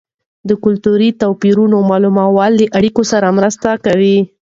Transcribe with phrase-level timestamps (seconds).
[0.47, 4.17] د کلتوري توپیرونو معلومول له اړیکو سره مرسته کوي.